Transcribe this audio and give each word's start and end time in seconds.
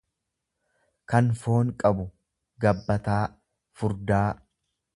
kan 1.11 1.27
foon 1.41 1.69
qabu, 1.83 2.07
gabbataa, 2.65 3.21
furdaa. 3.83 4.27